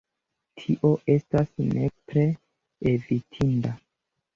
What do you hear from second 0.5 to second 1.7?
Tio estas